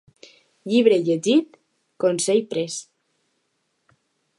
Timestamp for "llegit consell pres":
1.09-2.83